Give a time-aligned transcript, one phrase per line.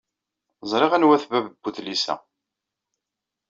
[0.71, 2.15] Ẓriɣ anwa-t bab n wedlis-a.